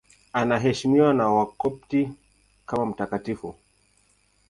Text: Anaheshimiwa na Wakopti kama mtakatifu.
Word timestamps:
Anaheshimiwa 0.33 1.13
na 1.13 1.29
Wakopti 1.29 2.11
kama 2.65 2.85
mtakatifu. 2.85 3.55